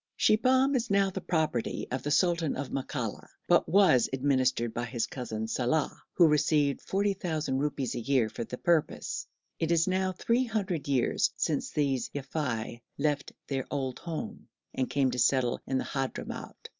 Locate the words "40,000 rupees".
6.81-7.93